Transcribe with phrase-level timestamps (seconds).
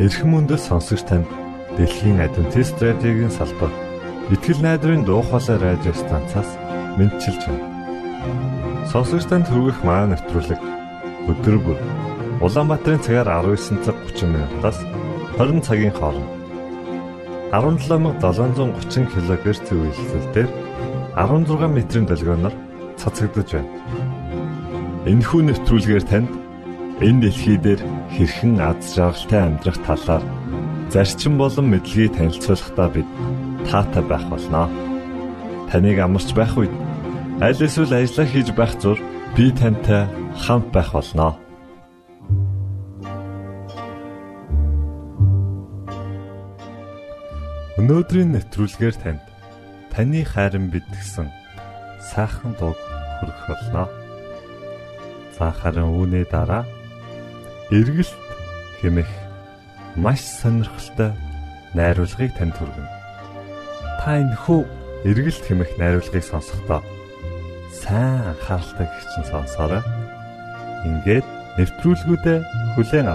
[0.00, 1.28] Эрхэм мөндөд сонсогч танд
[1.76, 3.68] Дэлхийн Адвентист радиогийн салбар
[4.32, 6.48] Итгэл найдрын дуу хоолой радио станцаас
[6.96, 7.68] мэдчилж байна.
[8.88, 10.60] Сонсогч танд хүргэх маань нэвтрүүлэг
[11.28, 11.78] өдөр бүр
[12.40, 14.80] Улаанбаатарын цагаар 19 цаг 30 минутаас
[15.36, 16.32] 20 цагийн хооронд
[17.52, 20.50] 17730 кГц үйлсэлээр
[21.12, 22.56] 16 метрийн долгионоор
[22.96, 23.68] цацагдж байна.
[25.04, 26.32] Энэхүү нэвтрүүлгээр танд
[27.04, 30.24] энэ дэлхий дээр хэрхэн аз жаргалтай амьдрах талаар
[30.90, 33.08] зарчим болон мэдлэгийг танилцуулахдаа бид
[33.70, 34.66] таатай байх болноо.
[35.70, 36.74] Таныг амарч байх үед
[37.38, 38.98] аль эсвэл ажиллаа хийж байх зур
[39.36, 40.10] би тантай
[40.42, 41.38] хамт байх болноо.
[47.78, 49.22] Өнөөдрийн нэвтрүүлгээр танд
[49.94, 51.30] таны хайрын бид гэсэн
[52.10, 53.84] сайхан дуу хүргэх болно.
[55.38, 56.66] За харин үүний дараа
[57.70, 58.18] эргэлт
[58.82, 59.10] хэмэх
[59.94, 61.14] маш сонирхолтой
[61.74, 62.90] найруулгыг танд хүргэнэ.
[64.02, 64.66] Та энэ хүү
[65.06, 66.82] эргэлт хэмэх найруулгыг сонсохдоо
[67.70, 69.82] сайн анхааралтай гихчин сонсоорой.
[70.82, 71.26] Ингээд
[71.58, 72.42] нэвтрүүлгүүдэд
[72.74, 73.06] хүлээн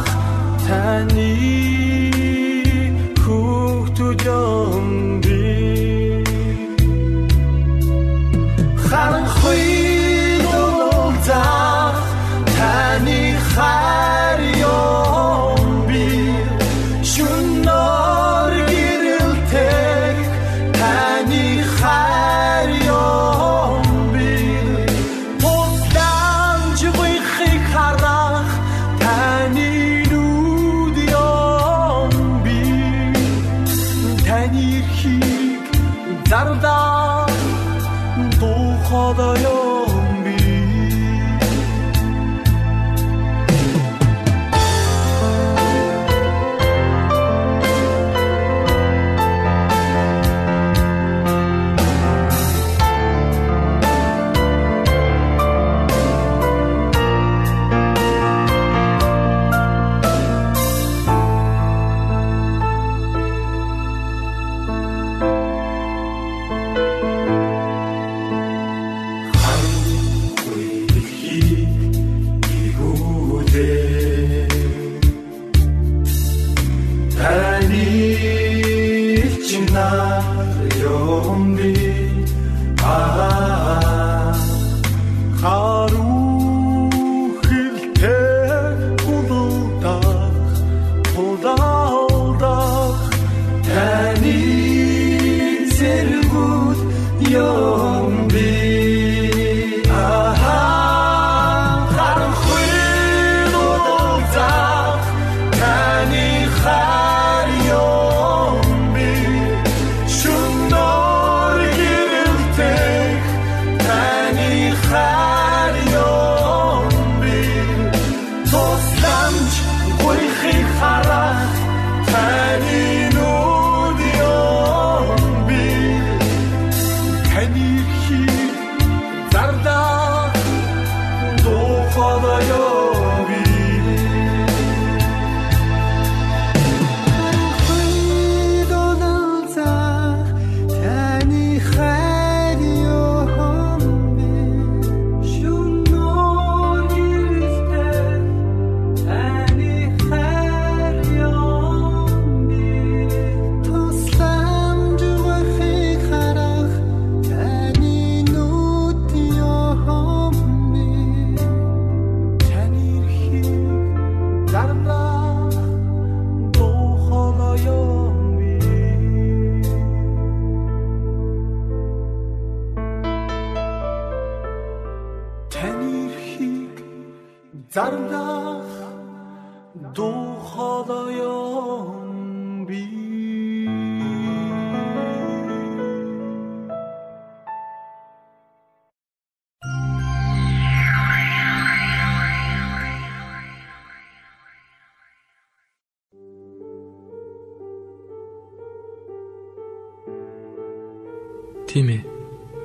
[201.75, 202.07] Тийм ээ.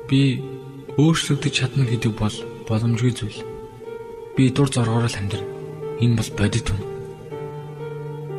[0.07, 0.39] Би
[0.95, 2.31] өөрчлөгдөж чадна гэдэг бол
[2.71, 3.43] боломжгүй зүйл.
[4.39, 5.51] Би дур зоргоор л амьдрна.
[5.99, 6.79] Энэ бол бодит хүн.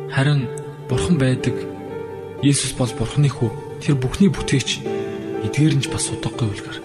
[0.08, 0.48] Харин
[0.88, 1.52] Бурхан байдаг.
[2.40, 3.52] Есүс бол Бурханы хүү.
[3.84, 4.80] Тэр бүхний бүтээгч.
[5.44, 6.80] Эдгээр нь ч бас удахгүй үлгэр.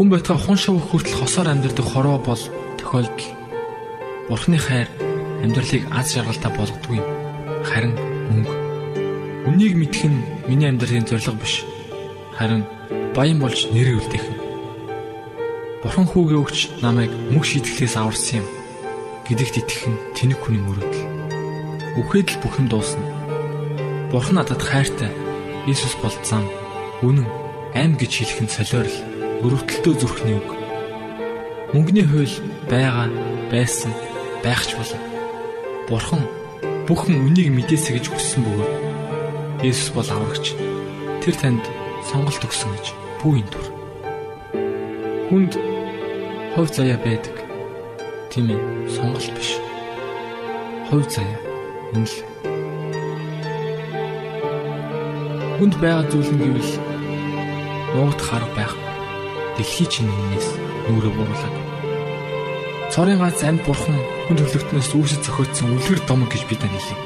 [0.00, 2.40] Хүн байтга хун шав хүртэл хосоор амьдрдаг хороо бол
[2.80, 3.28] тохиолдол.
[4.32, 4.88] Бурханы хайр
[5.44, 7.04] амьдралыг аз жаргалтай болгодгүй.
[7.60, 7.92] Харин
[8.32, 8.56] мөнгө.
[9.52, 11.60] Үнийг мэдэх нь миний амьдралын зорилго биш.
[12.40, 12.64] Харин
[13.14, 14.26] баян болж нэрээ үлдээх.
[15.82, 18.46] Бурхан хүүгээ өгч намайг мөх шийтгэлээс аварсан юм.
[19.26, 21.04] Гэдэгт итгэх нь тэнэг хүний мөрөөдөл.
[22.00, 23.02] Үхээд л бүх юм дуусна.
[24.10, 25.10] Бурхан надад хайртай.
[25.66, 26.46] Иесус бол зам,
[27.02, 27.26] үнэн,
[27.74, 28.96] аим гэж хэлэх нь солиорл,
[29.42, 30.48] өрөвдөлтөө зүрхний үг.
[31.74, 32.36] Мөнгөний хууль
[32.70, 33.10] байгаа,
[33.50, 33.90] байсан,
[34.46, 35.02] байх ч болно.
[35.90, 36.22] Бурхан
[36.86, 38.72] бүхэн үнийг мэдээсэ гэж хүссэн бөгөөд
[39.66, 40.54] Иесус бол аврагч.
[41.24, 41.64] Тэр танд
[42.10, 42.86] сонголт өгсөн гэж
[43.20, 43.66] пүүийн дүр.
[45.28, 45.52] Хүнд
[46.54, 47.34] хувь заяа байдаг.
[48.30, 48.60] Тийм ээ,
[48.94, 49.58] сонголт биш.
[50.88, 51.38] Хувь заяа
[51.94, 52.16] энэ л.
[55.58, 56.72] Хүнд байгаа зүйл нь гэвэл
[57.96, 58.74] нуугд харах байх.
[59.56, 60.48] Дэлхий чинь энэс
[60.86, 61.54] нүрэ буурлаг.
[62.92, 63.98] Цорын гац амьд бурхан
[64.28, 66.98] хүн төлөвтнөөс үүсэж зохиотсон үлгэр домог гэж бид хэлээ.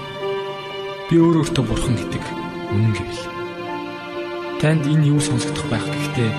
[1.09, 2.23] Би өөр өөртөө бурхан гэдэг
[2.75, 3.40] үнэн гэвэл.
[4.61, 6.31] Танд энэ юу сонсогдох байх гэхдээ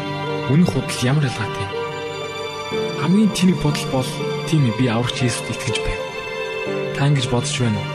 [0.53, 1.67] үнэн худал ямар ялгаатай?
[3.01, 4.09] Хамгийн тэнэг бодол бол
[4.45, 6.05] тийм би аврагч Есүст итгэж байна.
[6.93, 7.89] Та ингэж бодож байна уу?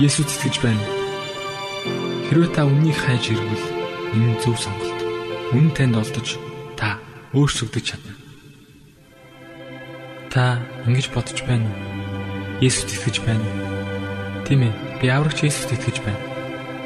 [0.00, 0.80] Есүст итгэж байна.
[2.32, 3.66] Хэрвээ та үннийг хайж ирвэл
[4.16, 4.96] энэ зөв сонголт.
[5.52, 6.40] Үнэн танд олдож
[6.80, 6.96] та
[7.36, 8.16] өөрчлөгдөж чадна.
[10.32, 12.64] Та ингэж бодож байна уу?
[12.64, 13.44] Есүст итгэж байна.
[14.48, 14.72] Тийм ээ.
[15.04, 16.33] Би аврагч Есүст итгэж байна.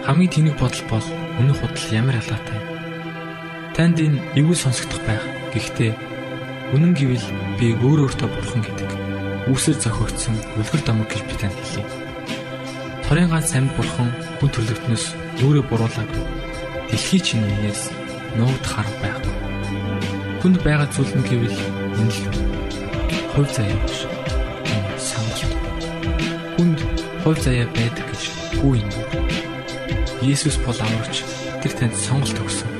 [0.06, 1.06] Хамгийн тэнэг бодол бол
[1.38, 2.58] Үнэн худал ямар ялгаатай.
[3.78, 5.22] Танд энэ эвгүй сонсогдох байх.
[5.54, 5.94] Гэхдээ
[6.74, 7.26] үнэн гэвэл
[7.62, 8.90] би өөр өөртөө бурхан гэдэг.
[9.46, 11.86] Үүсээр зохиогдсон үлгэр домог гэж би танд хэлье.
[13.06, 14.10] Торын ганц амьд бурхан
[14.42, 15.04] хүн төрлөختнөөс
[15.38, 16.24] нүрэ буруулаагүй.
[16.90, 17.94] Дэлхий чинь энэс
[18.34, 19.34] нуугд харах байхгүй.
[20.42, 21.58] Хүнд байгаа зүйл нь гэвэл
[22.02, 22.20] энэ л
[23.30, 24.10] хувь заяа биш.
[24.98, 25.54] Самгалт.
[26.58, 26.82] Хүнд
[27.22, 28.22] хувь заяа байдаг гэж
[28.58, 28.90] хүү юм.
[30.22, 31.22] Есүс бол амарч
[31.62, 32.70] тэр танд сонголт өгсөн.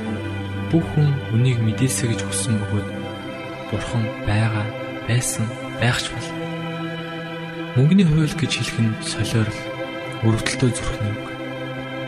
[0.71, 2.87] Бүх хүн үнийг мэдээсэ гэж хүссэн бөгөөд
[3.69, 4.65] Бурхан байгаа,
[5.07, 5.45] байсан,
[5.79, 6.29] байгч бол.
[7.77, 9.59] Мөнгөний хууль гэж хэлэх нь солиорл,
[10.25, 11.27] өрөвдөлтөө зүрхний үг.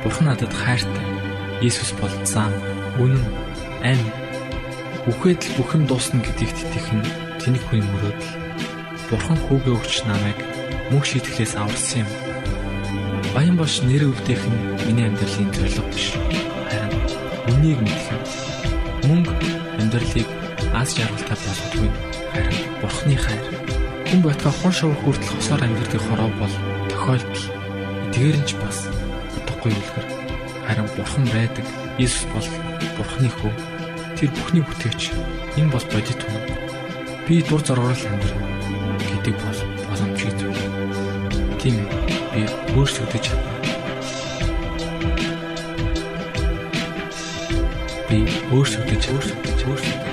[0.01, 1.05] Бурхан надад хайртай.
[1.61, 2.49] Есүс бол зам,
[2.97, 3.21] үнэн,
[3.85, 4.09] амь.
[5.05, 7.05] Үхээд л бүх юм дуусна гэдэгт итгэх нь
[7.45, 8.33] тэнэг хүний мөрөөдөл.
[9.13, 10.39] Бурхан хүүгээ өгч намайг
[10.89, 12.09] мөнх шийтгэлээс аварсан юм.
[13.31, 14.59] Баян бош нэр үлдээх нь
[14.91, 16.19] миний амьдралын зорилго биш.
[16.67, 16.91] Харин
[17.47, 18.23] үнийг мэдэх юм.
[19.07, 19.31] Мөнгө
[19.79, 20.27] амьдралыг
[20.75, 21.89] аз жаргалтай болгодгүй.
[22.35, 23.45] Харин Бурханы хайр.
[24.11, 26.55] Хүн ботхоо хон шов хүртэл хосоор амьдрэх хороо бол
[26.91, 27.45] тохиолдол.
[28.11, 28.91] Эдгээр нь ч бас
[29.39, 30.07] утгагүй үлгэр.
[30.67, 31.65] Харин Бурхан байдаг.
[32.03, 32.47] Иесус бол
[32.99, 33.51] Бурханы хүү.
[34.19, 35.15] Тэр бүхний бүтээгч.
[35.55, 36.43] Энэ бол бодит хүн.
[37.31, 38.43] Би дур зоргоор амьдрах
[39.23, 40.61] гэдэг бол боломжтой зүйл.
[41.63, 42.00] Тийм ээ.
[42.71, 43.51] Би өөрсдөө чадна.
[48.07, 48.19] Би
[48.55, 50.10] өөрсдөө өөрсдөө өөрсдөө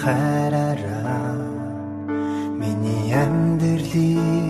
[0.00, 1.36] хайраараа
[2.60, 4.41] миний амьдралыг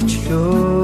[0.00, 0.79] амьдралыг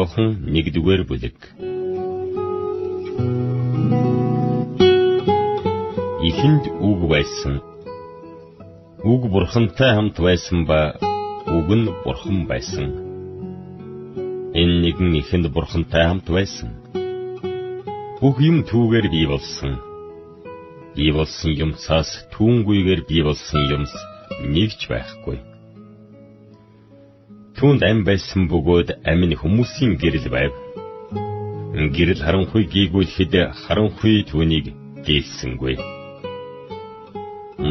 [0.00, 1.36] Йохан 1-р бүлэг.
[6.28, 7.60] Ихэнд үг байсан.
[9.04, 10.96] Үг бурхантай хамт байсан ба
[11.56, 12.88] үг нь бурхан байсан.
[14.60, 16.70] Энэ нэгэн ихэнд бурхантай хамт байсан.
[18.24, 19.76] Бүх юм түүгээр бий болсон.
[20.96, 23.92] Бий болсон юмсаас түүнгүйгээр бий болсон юмс
[24.48, 25.49] нэгч байхгүй
[27.60, 30.52] Түүнд ам байсан бөгөөд ам нь хүмүүсийн гэрэл байв.
[31.96, 34.72] Гэрэл харанхуй гийгүүлэхэд харанхуй түүнийг
[35.04, 35.76] гээсэнгүй.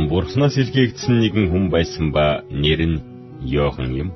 [0.09, 3.01] Бурхнаас илгээгдсэн нэгэн хүн байсан ба нэр нь
[3.53, 4.09] Йохан юм.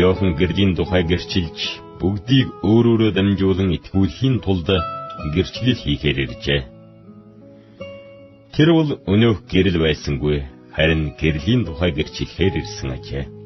[0.00, 1.60] Йохан гэрлийн тухай гэрчилж
[2.00, 4.68] бүгдийг өөрөөрөө дамжуулан итгүүлэхийн тулд
[5.34, 6.60] гэрчлэл хийхээр иржээ.
[8.56, 10.38] Тэр бол өнөөх гэрэл байсангүй
[10.72, 13.39] харин гэрлийн тухай гэрчлэхээр ирсэн ажээ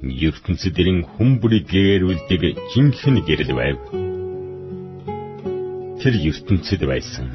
[0.00, 3.78] ертөнцийн хүн бүрийг гээрүүлдэг жинхэнэ гэрэл байв.
[6.00, 7.28] Тэр ертөнцид байсан.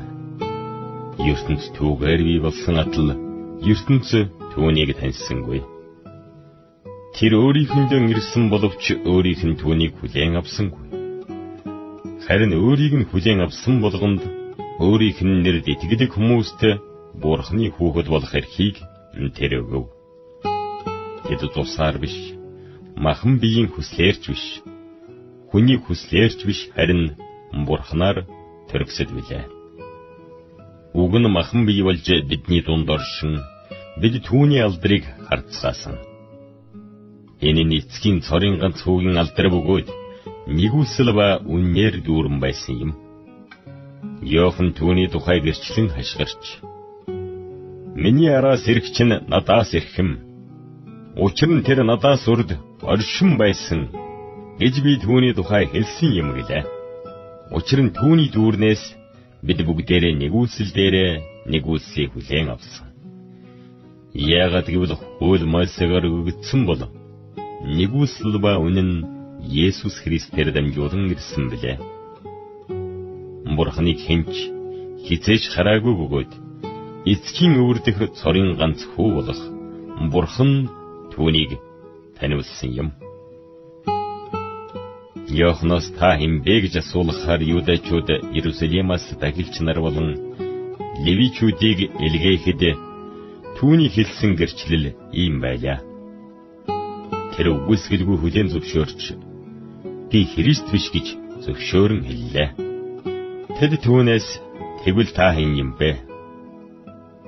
[1.21, 3.13] ертөнц түүгээр бий болсон атал
[3.61, 4.09] ертөнц
[4.53, 5.61] түүнийг таньсангүй.
[7.13, 10.85] Тэр өөрийнхэндээ ирсэн боловч өөрийнх нь түүнийг хүлээн авсангүй.
[12.25, 14.25] Харин өөрийг нь хүлээн авсан болгонд
[14.81, 16.61] өөрийнх нь нэрд итгэдэг хүмүүст
[17.15, 18.81] Бурхны хүүхэд болох эрхийг
[19.37, 19.85] тэр өгөв.
[21.29, 22.34] Тэд тусаар биш
[22.95, 24.45] махан биеийн хүслээрч биш.
[25.49, 27.03] Хүний хүслээрч биш харин
[27.67, 28.17] бурхнаар
[28.69, 29.45] төрөксөд билээ.
[31.01, 33.33] Уг нь махан бие болж бидний дунд оршин
[34.01, 35.95] бид түүний алдрыг харцгаасан.
[37.47, 39.87] Энэ нь эцгийн цорын ганц хүүгийн алдар бөгөөд
[40.57, 42.91] нэгүсэл ба үннээр дүүрэн байсан юм.
[44.33, 46.43] Йохан түүний тухай гэрчлэн хашгирч
[47.95, 50.19] Миний араас ирэх чинь надаас ирхэм.
[51.15, 52.51] Учир нь тэр надаас урд
[52.81, 53.87] оршин байсан
[54.59, 56.63] гэж би түүний тухай хэлсэн юм гэлээ.
[57.55, 58.83] Учир нь түүний дүүрнээс
[59.45, 61.11] бид бүгдээрээ нэгүсэл дээрээ
[61.51, 62.87] нэгүсийг хүлээн авсан.
[64.15, 66.81] Яагаад гэвэл хууль Мосегаар өгөгдсөн бол
[67.63, 68.91] нэгүсэл ба үнэн
[69.45, 71.77] Есүс Христээр дамжуулан ирсэн билээ.
[73.55, 74.33] Бурхныг хинч
[75.05, 76.31] хизээж хараагүй бөгөөд
[77.05, 79.41] эцгийн өвөрдөх цорын ганц хүү болох
[80.11, 80.51] Бурхан
[81.13, 81.61] түүнийг
[82.19, 82.89] таниулсан юм.
[85.27, 90.09] Йоханоос та хинбэ гэж асуулахаар юудачууд Иерусалимаас дахилч нар болон
[91.05, 92.61] левичүүдийг илгээхэд
[93.57, 95.79] түүний хэлсэн гэрчлэл ийм байлаа.
[97.35, 99.01] Тэр үгүйсгэлгүй хүлээн зөвшөөрч
[100.11, 101.07] би Христ биш гэж
[101.43, 102.49] зөвшөөрөн хэллээ.
[103.59, 104.27] Тэд түүнээс
[104.83, 105.91] тэгвэл та хэн юм бэ?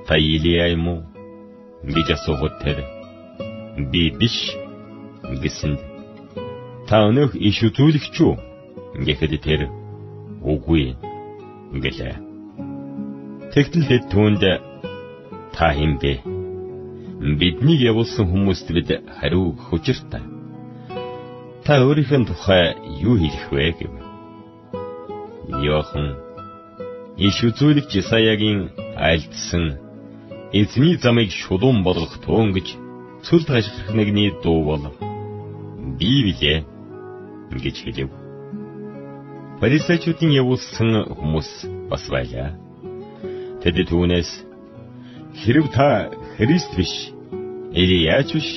[0.08, 1.02] Та Илия юм уу?
[1.84, 2.78] гэж асуухад тэр
[3.92, 4.38] би биш
[5.44, 5.80] гэсэнд
[6.88, 8.36] та өнөөх иш үзүүлэгч үү
[9.06, 9.62] гэхэд тэр
[10.42, 10.96] үгүй
[11.84, 12.16] гэлээ.
[13.54, 14.44] Тэгтэл хэд түүнд
[15.56, 16.14] та хэм бэ?
[17.40, 20.24] Биднийг явуулсан хүмүүст бид хариу өгөх учиртай.
[21.66, 22.64] Та өөрийнхөө тухай
[23.04, 23.94] юу хэлэх вэ гэв.
[25.66, 26.08] Йохан
[27.18, 29.66] иш үзүүлэгч Исаягийн айлдсан
[30.54, 32.68] эзний замыг шулуун болгох туун гэж
[33.26, 34.84] цүл ташрах нэгний дуу бол
[35.96, 36.66] бий билээ
[37.56, 38.10] гэж хэлэв.
[39.60, 41.50] Фарисеучуудын явуулсан хүмүүс
[41.90, 42.54] бас байлаа.
[43.64, 44.32] Тэд түүнээс
[45.42, 46.94] хэрв та Христ биш,
[47.74, 48.50] Элияч биш,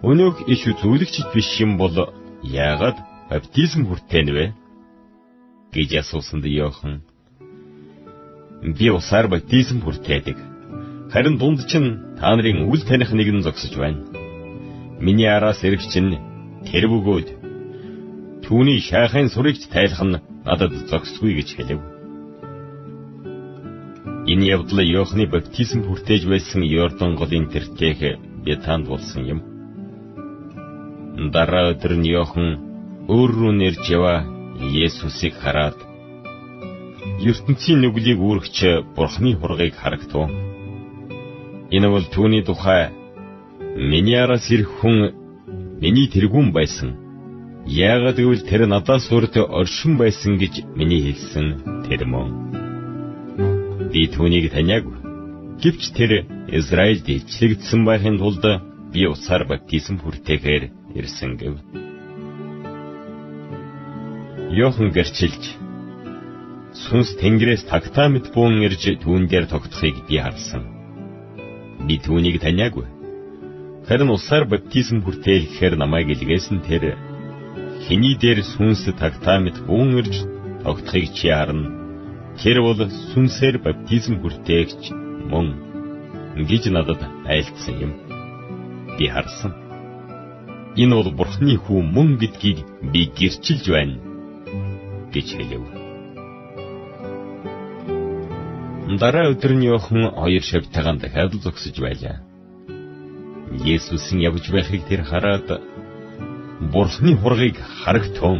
[0.00, 1.92] өнөөх иш үзүүлэгч биш юм бол
[2.42, 2.96] яагаад
[3.30, 4.46] баптизм хүртэнэ вэ?
[5.76, 7.04] гэж асуусанд Йохан
[8.62, 10.38] би усаар баптизм хүртээдэг.
[11.12, 14.15] Харин дунд чинь та нарын үл таних нэг нь зогсож байна
[15.00, 16.16] Миний араас ирэх чинь
[16.64, 17.28] тэр бөгөөд
[18.44, 21.80] түүний шайхын сурыгч тайлах нь надад зогсгүй гэж хэлв.
[24.32, 29.40] Энэ явдал Иохны баптизм хүртээж байсан Йордан голын тэртех Бетанд болсон юм.
[31.34, 32.48] Дараа өдөр нь Иохан
[33.12, 34.24] өөр рүү нэрж яваа
[34.56, 35.76] Есүсийг хараад
[37.20, 38.58] ертөнцийн нүглийг үүрэгч
[38.96, 40.32] Бурхны хургийг харагтун.
[41.70, 42.95] Энэ бол түүний тухай
[43.76, 45.12] миний араас ирэх хүн
[45.80, 46.96] миний тэргүүн байсан.
[47.68, 52.30] Яагаад гэвэл тэр надаас урд оршин байсан гэж миний хэлсэн тэр мөн.
[53.92, 54.96] Би түүнийг таниагүй.
[55.60, 58.44] Гэвч тэр Израильд илчлэгдсэн байхын тулд
[58.92, 60.64] би усаар баптизм хүртээхээр
[60.96, 61.54] ирсэн гэв.
[64.56, 65.42] Йохан гэрчилж
[66.86, 70.64] сүнс тэнгэрээс тагтаа мэт буун ирж түүн дээр тогтхыг би харсан.
[71.84, 72.95] Би түүнийг таниагүй.
[73.86, 76.98] Харин усаар баптизм хүртээлэхээр намайг илгээсэн тэр
[77.86, 80.26] хэний дээр сүнс тагтаа мэт буун ирж
[80.66, 81.70] тогтхыг чи харна.
[82.42, 82.80] Тэр бол
[83.14, 84.90] сүнсээр баптизм хүртээгч
[85.30, 85.48] мөн
[86.50, 86.98] гэж надад
[87.30, 87.92] айлтсан юм.
[88.98, 89.54] Би харсан.
[90.74, 94.02] Энэ бол Бурхны хүү мөн гэдгийг би гэрчилж байна
[95.14, 95.62] гэж хэлэв.
[98.98, 102.25] Дараа өдрийн охин хоёр шавтайгаан дахиад л зогсож байлаа.
[103.64, 105.48] Есүсийн явж байхыг тэр хараад
[106.72, 108.38] Бурхны хургийг харагтун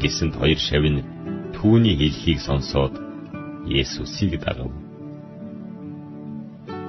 [0.00, 1.04] гэсэнд хоёр шав нь
[1.56, 2.94] түүний хэлхийг сонсоод
[3.66, 4.72] Есүсийг дагав.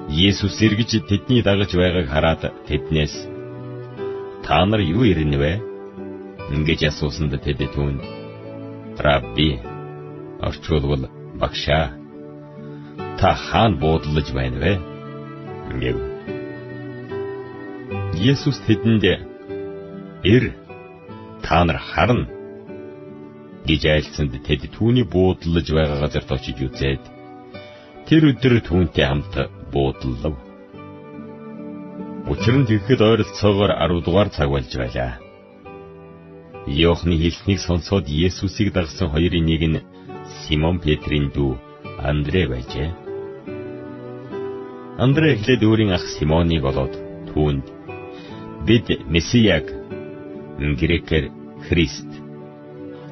[0.08, 3.14] Есүс эргэж тэдний дагаж байгааг хараад тэднээс
[4.44, 5.52] та нар юу ирнэ вэ?
[6.54, 8.00] Ингэж асуусанд тэд түүнд
[9.04, 9.60] Рабби
[10.40, 11.08] орчуулбал
[11.40, 11.96] багшаа
[13.18, 14.72] та хаан буудлаж байна вэ?
[15.80, 16.11] гэв.
[18.12, 19.04] Есүс тэдэнд
[20.22, 20.44] ир
[21.42, 22.28] та нар харна
[23.64, 27.02] гэж айлцсанд тэд түүний буудлаж байгаа газарт очиж үзээд
[28.06, 29.34] тэр өдөр түүнтэй хамт
[29.72, 30.34] буудлав.
[32.32, 35.18] Учир нь тэгэхэд ойролцоогоор 10 дугаар цаг болж байлаа.
[36.66, 39.84] Йохны хэлснийг сонсоод Есүсийг дагсан хоёрын нэг нь
[40.44, 41.58] Симон Петрийн дүү
[42.10, 42.88] Андрэ байжээ.
[45.04, 46.94] Андрэ эхлээд өөрийн ах Симоныг олоод
[47.32, 47.81] түүнд
[48.66, 49.66] бид Месияг
[50.58, 51.30] грекээр
[51.66, 52.06] Христ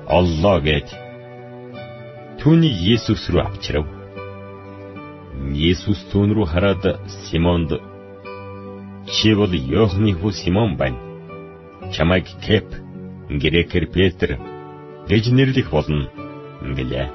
[0.06, 0.86] оллоо гэж
[2.38, 3.86] түүнийг Есүс рүү авчирав.
[5.50, 6.84] Есүс түүн рүү хараад
[7.26, 7.74] Симонд
[9.10, 11.02] чи бол Йохны хүү Симон байна.
[11.90, 12.70] Чамайг Кеп
[13.28, 14.38] грекээр Петр
[15.10, 16.06] гэж нэрлэх болно
[16.62, 17.06] гэлээ.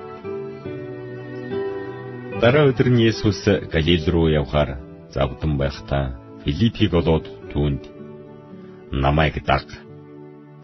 [2.44, 4.76] Дараа өдөр нь Есүс Галил руу явхаар
[5.16, 7.95] завдан байхдаа Филиппийг олоод түүнд
[8.92, 9.66] намайг даг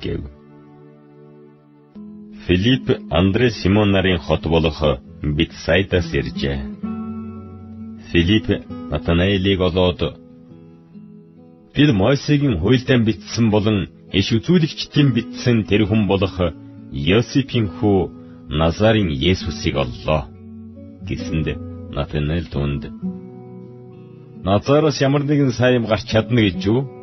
[0.02, 0.22] гэв.
[2.48, 4.80] Филипп Андре Симон нарын хот болох
[5.22, 6.58] Битсайдаас иржээ.
[8.12, 8.48] Филипп
[8.92, 10.02] Натанаэлийг олоод
[11.76, 16.36] бид Мойсегийн хуйлдаан бичсэн болон иш үзүүлэгчдийн бичсэн тэр хүн болох
[16.92, 18.00] Йосипийн хүү
[18.50, 20.28] Назарын Есүсийг оллоо
[21.08, 21.48] гэсэнд
[21.96, 22.84] Натанаэл түнд
[24.44, 27.01] Назараас ямар нэгэн сайн гарч чадна гэж юу?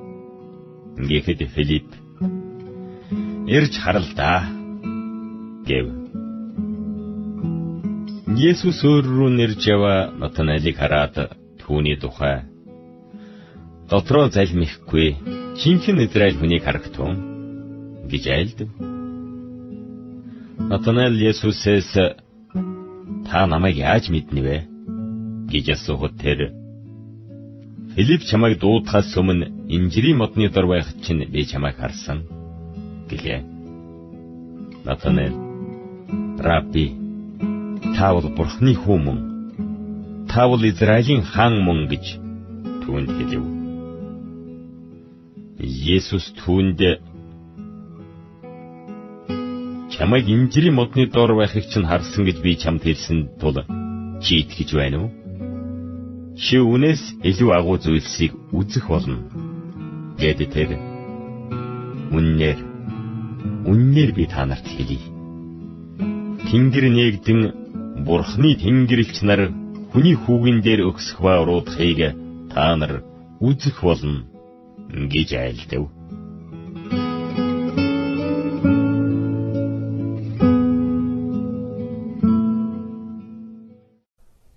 [0.99, 1.89] Ингээд Филипп
[3.49, 4.45] Ирж харал да
[5.65, 5.87] гэв.
[8.37, 11.17] Есүс өөр рүү нэрж яваа Натанаэлийг хараад
[11.63, 12.45] түүний тухай
[13.89, 15.17] дотроо залмихгүй
[15.63, 17.15] жинхэнэ Израиль хүнийг харагтун
[18.11, 18.69] гэж айлдав.
[20.69, 21.91] Натанаэл Есүсээс
[23.29, 24.57] та намайг яаж мэднэ вэ
[25.49, 26.53] гэж асуухад тэр
[27.97, 32.25] Филипп чамайг дуудахаас өмнө инжирийн модны дор байх чинь би чамайг харсан
[33.11, 33.41] гэлээ.
[34.85, 35.37] Натанаэл
[36.39, 37.09] Рабби
[37.99, 39.19] Та бол Бурхны хүү мөн.
[40.31, 42.05] Та бол Израилийн хаан мөн гэж
[42.85, 43.45] түүнд хэлв.
[45.97, 46.79] Есүс түүнд
[49.95, 53.59] чамайг инжирийн модны доор байхыг чинь харсан гэж би чамд хэлсэн тул
[54.23, 55.11] чи итгэж байна уу?
[56.39, 59.19] Чи үнээс илүү агуу зүйлсийг үзэх болно.
[60.19, 60.71] Гэт тэр
[62.11, 62.59] үннээр
[63.71, 64.99] үннээр би та нарт хэлье.
[66.51, 67.41] Тэнгэр нээгдэн
[68.03, 69.55] Бурхны Тэнгэрлэгч нар
[69.95, 72.19] хүний хүүгэн дээр өгсөх ба уруудахыг
[72.51, 73.07] та нар
[73.39, 74.27] үзэх болно
[74.91, 75.87] гэж айлдав.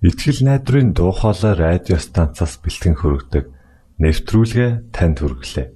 [0.02, 3.61] Итгэл найдрын дуу хоолой радио станцаас бэлтгэн хөрөгдөг
[4.02, 5.68] нэвтрүүлгээ танд хүргэлээ.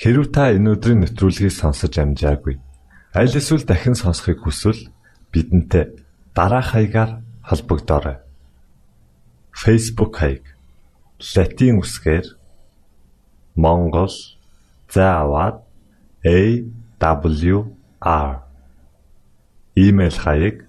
[0.00, 2.56] Хэрв та энэ өдрийн нэвтрүүлгийг сонсож амжаагүй
[3.16, 4.92] аль эсвэл дахин сонсохыг хүсвэл
[5.32, 5.96] бидэнтэй
[6.36, 8.20] дараах хаягаар холбогдорой.
[9.56, 10.44] Facebook хаяг:
[11.16, 12.36] Satiin үсгээр
[13.56, 14.12] Монгол
[14.92, 15.64] заавад
[16.24, 18.32] AWR
[19.76, 20.68] Имэйл хаяг